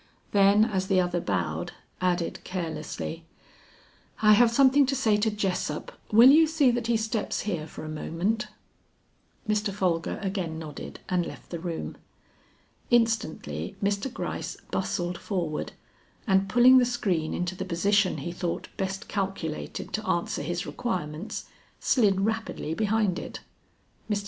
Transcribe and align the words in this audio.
Then 0.31 0.65
as 0.65 0.87
the 0.87 0.99
other 0.99 1.19
bowed, 1.21 1.73
added 2.01 2.43
carelessly, 2.43 3.23
"I 4.19 4.33
have 4.33 4.49
something 4.49 4.87
to 4.87 4.95
say 4.95 5.15
to 5.17 5.29
Jessup; 5.29 5.91
will 6.11 6.31
you 6.31 6.47
see 6.47 6.71
that 6.71 6.87
he 6.87 6.97
steps 6.97 7.41
here 7.41 7.67
for 7.67 7.85
a 7.85 7.87
moment?" 7.87 8.47
Mr. 9.47 9.71
Folger 9.71 10.17
again 10.23 10.57
nodded 10.57 11.01
and 11.07 11.23
left 11.23 11.51
the 11.51 11.59
room. 11.59 11.97
Instantly 12.89 13.75
Mr. 13.83 14.11
Gryce 14.11 14.57
bustled 14.71 15.19
forward, 15.19 15.73
and 16.25 16.49
pulling 16.49 16.79
the 16.79 16.85
screen 16.85 17.35
into 17.35 17.53
the 17.53 17.63
position 17.63 18.17
he 18.17 18.31
thought 18.31 18.69
best 18.77 19.07
calculated 19.07 19.93
to 19.93 20.07
answer 20.09 20.41
his 20.41 20.65
requirements, 20.65 21.45
slid 21.79 22.21
rapidly 22.21 22.73
behind 22.73 23.19
it. 23.19 23.41
Mr. 24.09 24.19